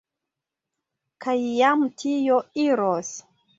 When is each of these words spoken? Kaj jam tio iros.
Kaj 1.27 1.35
jam 1.59 1.85
tio 2.01 2.43
iros. 2.67 3.15